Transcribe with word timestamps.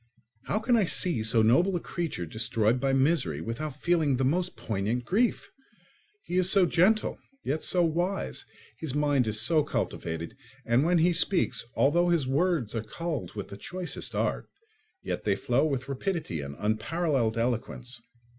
How 0.45 0.57
can 0.57 0.75
I 0.77 0.85
see 0.85 1.21
so 1.21 1.43
noble 1.43 1.75
a 1.75 1.79
creature 1.79 2.25
destroyed 2.25 2.79
by 2.79 2.91
misery 2.91 3.39
without 3.39 3.79
feeling 3.79 4.17
the 4.17 4.25
most 4.25 4.55
poignant 4.55 5.05
grief? 5.05 5.51
He 6.23 6.37
is 6.37 6.49
so 6.49 6.65
gentle, 6.65 7.19
yet 7.43 7.61
so 7.61 7.83
wise; 7.85 8.43
his 8.79 8.95
mind 8.95 9.27
is 9.27 9.39
so 9.39 9.61
cultivated, 9.63 10.35
and 10.65 10.83
when 10.83 10.97
he 10.97 11.13
speaks, 11.13 11.65
although 11.75 12.09
his 12.09 12.25
words 12.25 12.73
are 12.75 12.81
culled 12.81 13.35
with 13.35 13.49
the 13.49 13.57
choicest 13.57 14.15
art, 14.15 14.49
yet 15.03 15.23
they 15.23 15.35
flow 15.35 15.67
with 15.67 15.87
rapidity 15.87 16.41
and 16.41 16.55
unparalleled 16.57 17.37
eloquence. 17.37 18.01